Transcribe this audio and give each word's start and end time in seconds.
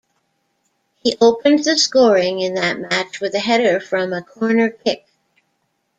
He 1.03 1.15
opened 1.21 1.63
the 1.63 1.77
scoring 1.77 2.39
in 2.39 2.55
that 2.55 2.79
match 2.79 3.19
with 3.19 3.35
a 3.35 3.39
header 3.39 3.79
from 3.79 4.13
a 4.13 4.23
corner 4.23 4.71
kick. 4.71 5.05